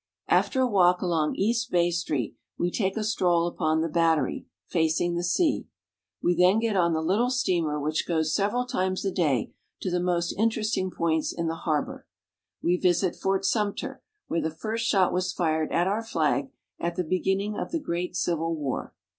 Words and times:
After 0.29 0.61
a 0.61 0.67
walk 0.67 1.03
along 1.03 1.35
East 1.35 1.69
Bay 1.69 1.91
Street, 1.91 2.35
we 2.57 2.71
take 2.71 2.97
a 2.97 3.03
stroll 3.03 3.45
upon 3.45 3.81
the 3.81 3.87
Battery, 3.87 4.47
facing 4.65 5.13
the 5.13 5.23
sea. 5.23 5.67
We 6.23 6.35
then 6.35 6.57
get 6.57 6.75
on 6.75 6.93
the 6.93 7.03
little 7.03 7.29
steamer 7.29 7.79
which 7.79 8.07
goes 8.07 8.33
several 8.33 8.65
times 8.65 9.05
a 9.05 9.11
day 9.11 9.53
to 9.79 9.91
the 9.91 9.99
most 9.99 10.31
interesting 10.39 10.89
points 10.89 11.31
in 11.31 11.45
the 11.47 11.53
harbor. 11.53 12.07
We 12.63 12.77
visit 12.77 13.15
Fort 13.15 13.45
Sumter, 13.45 14.01
where 14.27 14.41
the 14.41 14.49
first 14.49 14.87
shot 14.87 15.13
was 15.13 15.31
fired 15.31 15.71
at 15.71 15.85
our 15.85 16.03
flag 16.03 16.49
at 16.79 16.95
the 16.95 17.03
beginning 17.03 17.55
of 17.59 17.69
the 17.71 17.79
great 17.79 18.15
Civil 18.15 18.55
War. 18.55 18.95